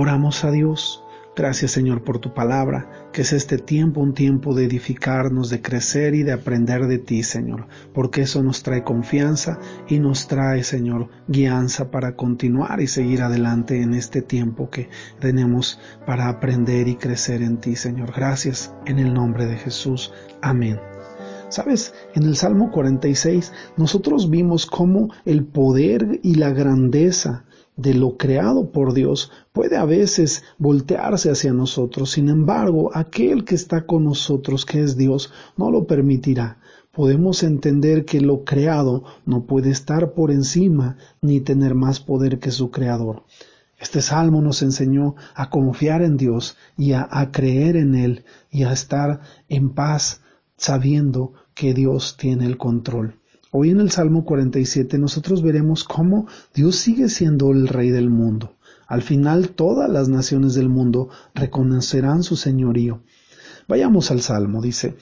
[0.00, 1.04] Oramos a Dios.
[1.36, 6.14] Gracias Señor por tu palabra, que es este tiempo un tiempo de edificarnos, de crecer
[6.14, 9.58] y de aprender de ti Señor, porque eso nos trae confianza
[9.90, 15.78] y nos trae Señor guianza para continuar y seguir adelante en este tiempo que tenemos
[16.06, 18.14] para aprender y crecer en ti Señor.
[18.16, 20.14] Gracias en el nombre de Jesús.
[20.40, 20.80] Amén.
[21.50, 27.44] Sabes, en el Salmo 46 nosotros vimos cómo el poder y la grandeza
[27.80, 32.10] de lo creado por Dios puede a veces voltearse hacia nosotros.
[32.10, 36.58] Sin embargo, aquel que está con nosotros, que es Dios, no lo permitirá.
[36.92, 42.50] Podemos entender que lo creado no puede estar por encima ni tener más poder que
[42.50, 43.24] su creador.
[43.78, 48.64] Este salmo nos enseñó a confiar en Dios y a, a creer en Él y
[48.64, 50.20] a estar en paz
[50.58, 53.19] sabiendo que Dios tiene el control.
[53.52, 58.54] Hoy en el Salmo 47 nosotros veremos cómo Dios sigue siendo el Rey del mundo.
[58.86, 63.02] Al final todas las naciones del mundo reconocerán su señorío.
[63.66, 64.96] Vayamos al Salmo, dice,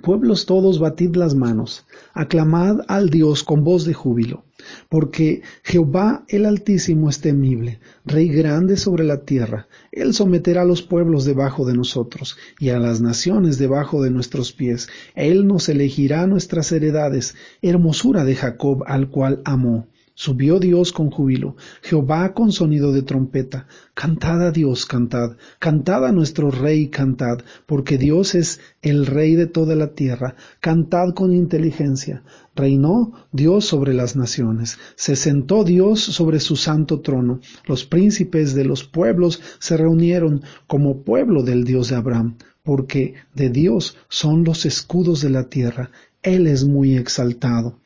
[0.00, 4.44] Pueblos todos, batid las manos, aclamad al Dios con voz de júbilo,
[4.88, 9.68] porque Jehová el Altísimo es temible, Rey grande sobre la tierra.
[9.92, 14.52] Él someterá a los pueblos debajo de nosotros, y a las naciones debajo de nuestros
[14.52, 14.88] pies.
[15.14, 19.86] Él nos elegirá nuestras heredades, hermosura de Jacob al cual amó.
[20.22, 23.66] Subió Dios con júbilo, Jehová con sonido de trompeta.
[23.92, 29.48] Cantad a Dios, cantad, cantad a nuestro Rey, cantad, porque Dios es el Rey de
[29.48, 30.36] toda la tierra.
[30.60, 32.22] Cantad con inteligencia.
[32.54, 37.40] Reinó Dios sobre las naciones, se sentó Dios sobre su santo trono.
[37.66, 43.50] Los príncipes de los pueblos se reunieron como pueblo del Dios de Abraham, porque de
[43.50, 45.90] Dios son los escudos de la tierra.
[46.22, 47.80] Él es muy exaltado.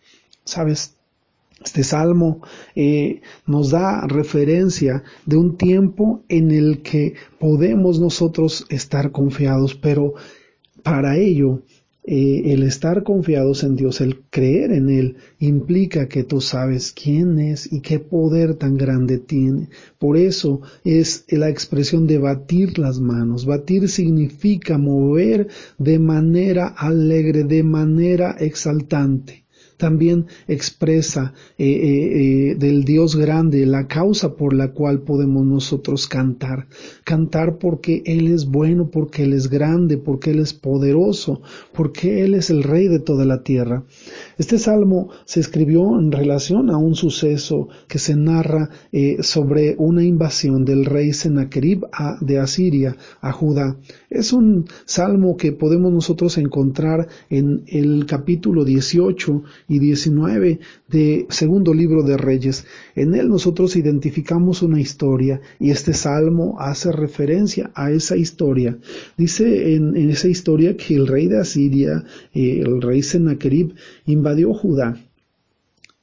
[0.45, 0.97] ¿Sabes?
[1.65, 2.43] Este salmo
[2.75, 10.14] eh, nos da referencia de un tiempo en el que podemos nosotros estar confiados, pero
[10.83, 11.63] para ello
[12.05, 17.39] eh, el estar confiados en Dios, el creer en Él, implica que tú sabes quién
[17.41, 19.70] es y qué poder tan grande tiene.
[19.98, 23.47] Por eso es la expresión de batir las manos.
[23.47, 25.48] Batir significa mover
[25.79, 29.45] de manera alegre, de manera exaltante
[29.77, 36.07] también expresa eh, eh, eh, del Dios grande la causa por la cual podemos nosotros
[36.07, 36.67] cantar.
[37.05, 41.42] Cantar porque Él es bueno, porque Él es grande, porque Él es poderoso,
[41.73, 43.85] porque Él es el Rey de toda la tierra.
[44.39, 48.70] Este salmo se escribió en relación a un suceso que se narra
[49.20, 51.86] sobre una invasión del rey Sennacherib
[52.20, 53.77] de Asiria a Judá.
[54.11, 61.75] Es un salmo que podemos nosotros encontrar en el capítulo 18 y 19 de segundo
[61.75, 62.65] libro de Reyes.
[62.95, 68.79] En él nosotros identificamos una historia y este salmo hace referencia a esa historia.
[69.17, 72.05] Dice en, esa historia que el rey de Asiria,
[72.35, 73.75] eh, el rey Sennacherib,
[74.07, 75.01] invadió Judá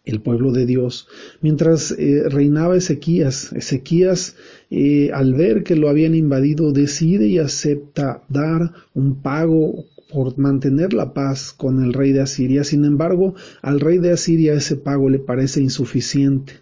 [0.06, 1.08] el pueblo de Dios.
[1.42, 4.36] Mientras eh, reinaba Ezequías, Ezequías
[4.70, 10.94] eh, al ver que lo habían invadido decide y acepta dar un pago por mantener
[10.94, 12.64] la paz con el rey de Asiria.
[12.64, 16.54] Sin embargo, al rey de Asiria ese pago le parece insuficiente.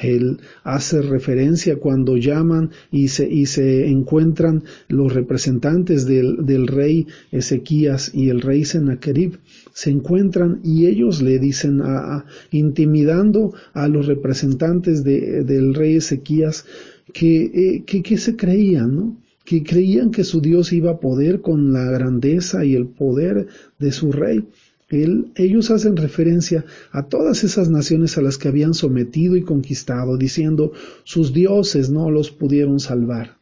[0.00, 7.06] Él hace referencia cuando llaman y se, y se encuentran los representantes del, del, rey
[7.32, 9.38] Ezequías y el rey Sennacherib.
[9.72, 16.64] Se encuentran y ellos le dicen, a, intimidando a los representantes de, del rey Ezequías,
[17.12, 19.16] que, eh, que, que se creían, ¿no?
[19.48, 23.46] Que creían que su Dios iba a poder con la grandeza y el poder
[23.78, 24.44] de su rey.
[24.90, 30.72] ellos hacen referencia a todas esas naciones a las que habían sometido y conquistado, diciendo,
[31.04, 33.38] sus dioses no los pudieron salvar.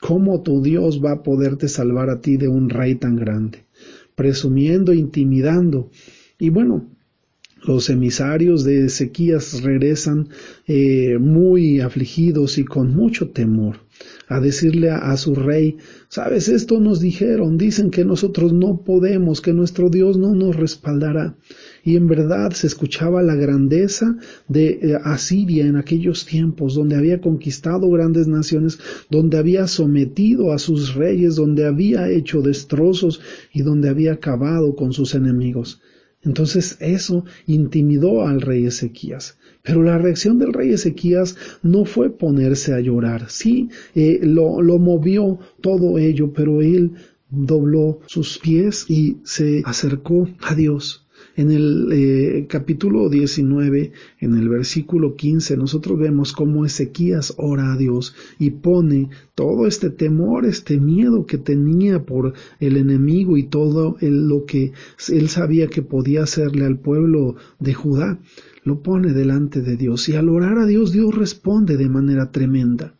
[0.00, 3.64] ¿Cómo tu Dios va a poderte salvar a ti de un rey tan grande?
[4.14, 5.90] Presumiendo, intimidando.
[6.38, 6.86] Y bueno,
[7.64, 10.28] los emisarios de Ezequías regresan
[10.68, 13.89] eh, muy afligidos y con mucho temor
[14.28, 15.76] a decirle a, su rey,
[16.08, 21.36] sabes, esto nos dijeron, dicen que nosotros no podemos, que nuestro Dios no nos respaldará.
[21.82, 24.16] Y en verdad se escuchaba la grandeza
[24.46, 28.78] de eh, Asiria en aquellos tiempos, donde había conquistado grandes naciones,
[29.10, 33.20] donde había sometido a sus reyes, donde había hecho destrozos
[33.52, 35.80] y donde había acabado con sus enemigos.
[36.22, 39.38] Entonces eso intimidó al rey Ezequías.
[39.62, 43.30] Pero la reacción del rey Ezequías no fue ponerse a llorar.
[43.30, 46.92] Sí, eh, lo, lo movió todo ello, pero él
[47.30, 51.06] dobló sus pies y se acercó a Dios.
[51.40, 57.78] En el eh, capítulo 19, en el versículo 15, nosotros vemos cómo Ezequías ora a
[57.78, 63.96] Dios y pone todo este temor, este miedo que tenía por el enemigo y todo
[64.02, 64.72] lo que
[65.08, 68.20] él sabía que podía hacerle al pueblo de Judá,
[68.62, 72.92] lo pone delante de Dios y al orar a Dios, Dios responde de manera tremenda.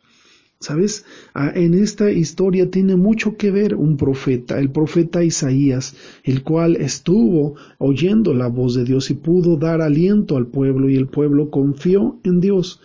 [0.61, 1.05] ¿Sabes?
[1.33, 6.75] Ah, en esta historia tiene mucho que ver un profeta, el profeta Isaías, el cual
[6.75, 11.49] estuvo oyendo la voz de Dios y pudo dar aliento al pueblo y el pueblo
[11.49, 12.79] confió en Dios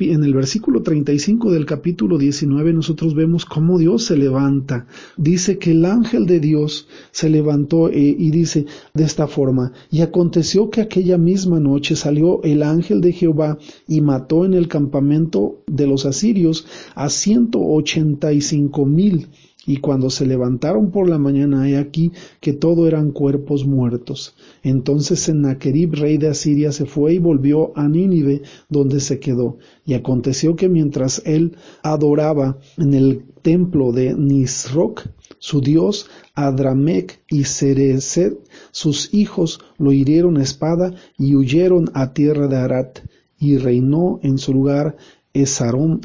[0.00, 4.86] en el versículo 35 del capítulo 19 nosotros vemos cómo Dios se levanta.
[5.16, 10.00] Dice que el ángel de Dios se levantó eh, y dice de esta forma, y
[10.00, 15.62] aconteció que aquella misma noche salió el ángel de Jehová y mató en el campamento
[15.66, 19.28] de los asirios a ciento ochenta y cinco mil
[19.68, 22.10] y cuando se levantaron por la mañana, he aquí
[22.40, 24.34] que todo eran cuerpos muertos.
[24.62, 29.58] Entonces Sennacherib, rey de Asiria, se fue y volvió a Nínive, donde se quedó.
[29.84, 35.02] Y aconteció que mientras él adoraba en el templo de Nisroch,
[35.38, 38.38] su dios, Adramec y Cereset,
[38.70, 43.00] sus hijos lo hirieron a espada y huyeron a tierra de Arat,
[43.38, 44.96] y reinó en su lugar
[45.34, 46.00] Esadrom,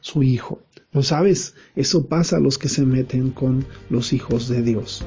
[0.00, 0.60] su hijo.
[0.94, 5.02] Lo sabes, eso pasa a los que se meten con los hijos de Dios.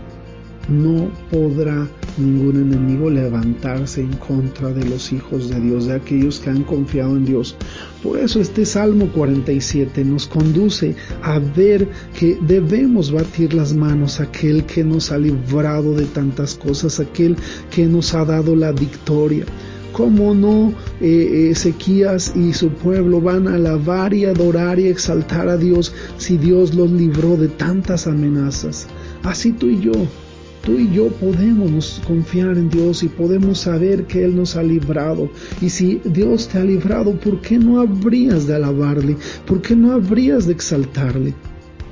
[0.68, 1.88] No podrá
[2.18, 7.16] ningún enemigo levantarse en contra de los hijos de Dios, de aquellos que han confiado
[7.16, 7.56] en Dios.
[8.02, 14.24] Por eso este Salmo 47 nos conduce a ver que debemos batir las manos a
[14.24, 17.36] aquel que nos ha librado de tantas cosas, aquel
[17.70, 19.46] que nos ha dado la victoria.
[19.96, 25.56] ¿Cómo no eh, Ezequías y su pueblo van a alabar y adorar y exaltar a
[25.56, 28.88] Dios si Dios los libró de tantas amenazas?
[29.24, 29.94] Así tú y yo,
[30.66, 35.30] tú y yo podemos confiar en Dios y podemos saber que Él nos ha librado.
[35.62, 39.16] Y si Dios te ha librado, ¿por qué no habrías de alabarle?
[39.46, 41.34] ¿Por qué no habrías de exaltarle?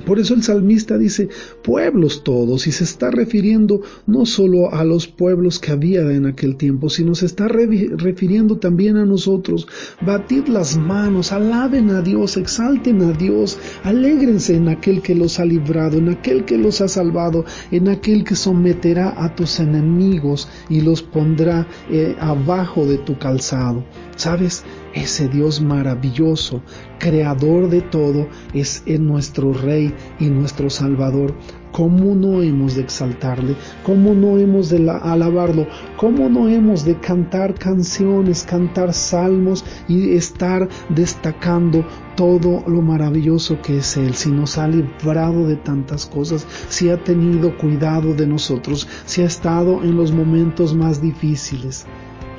[0.06, 1.28] Por eso el salmista dice
[1.62, 6.56] pueblos todos y se está refiriendo no solo a los pueblos que había en aquel
[6.56, 9.66] tiempo, sino se está refiriendo también a nosotros.
[10.00, 15.44] Batid las manos, alaben a Dios, exalten a Dios, alégrense en aquel que los ha
[15.44, 20.80] librado, en aquel que los ha salvado, en aquel que someterá a tus enemigos y
[20.80, 23.84] los pondrá eh, abajo de tu calzado.
[24.16, 24.64] ¿Sabes?
[24.94, 26.62] Ese Dios maravilloso,
[27.00, 31.34] creador de todo, es en nuestro Rey y nuestro Salvador.
[31.72, 33.56] ¿Cómo no hemos de exaltarle?
[33.82, 35.66] ¿Cómo no hemos de alabarlo?
[35.96, 41.84] ¿Cómo no hemos de cantar canciones, cantar salmos y estar destacando
[42.16, 44.14] todo lo maravilloso que es Él?
[44.14, 49.26] Si nos ha librado de tantas cosas, si ha tenido cuidado de nosotros, si ha
[49.26, 51.86] estado en los momentos más difíciles.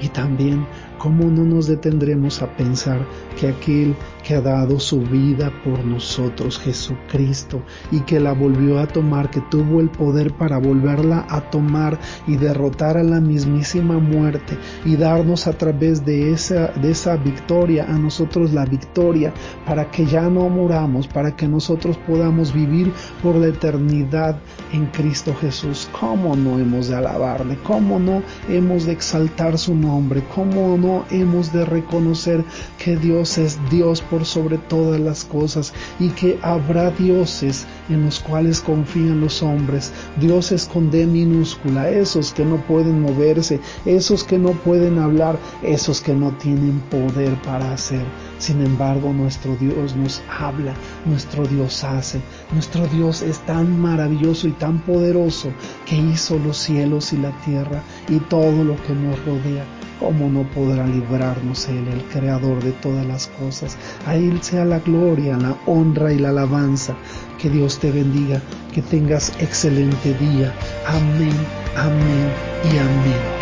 [0.01, 0.65] Y también
[1.05, 3.05] ¿cómo no nos detendremos a pensar
[3.39, 7.61] que aquel que ha dado su vida por nosotros, Jesucristo,
[7.91, 12.37] y que la volvió a tomar, que tuvo el poder para volverla a tomar y
[12.37, 17.99] derrotar a la mismísima muerte y darnos a través de esa, de esa victoria a
[17.99, 19.31] nosotros la victoria
[19.63, 22.91] para que ya no muramos, para que nosotros podamos vivir
[23.21, 24.39] por la eternidad
[24.73, 25.87] en Cristo Jesús.
[25.99, 27.59] ¿Cómo no hemos de alabarle?
[27.63, 30.23] ¿Cómo no hemos de exaltar su nombre?
[30.33, 30.75] ¿Cómo
[31.09, 32.45] hemos de reconocer
[32.77, 38.19] que Dios es Dios por sobre todas las cosas y que habrá dioses en los
[38.19, 44.37] cuales confían los hombres, dioses con D minúscula, esos que no pueden moverse, esos que
[44.37, 48.05] no pueden hablar, esos que no tienen poder para hacer.
[48.37, 50.73] Sin embargo, nuestro Dios nos habla,
[51.05, 52.21] nuestro Dios hace,
[52.53, 55.51] nuestro Dios es tan maravilloso y tan poderoso
[55.85, 59.65] que hizo los cielos y la tierra y todo lo que nos rodea.
[59.99, 63.77] ¿Cómo no podrá librarnos Él, el Creador de todas las cosas?
[64.05, 66.95] A Él sea la gloria, la honra y la alabanza.
[67.41, 68.41] Que Dios te bendiga,
[68.73, 70.53] que tengas excelente día.
[70.87, 71.35] Amén,
[71.75, 72.29] amén
[72.65, 73.34] y amén.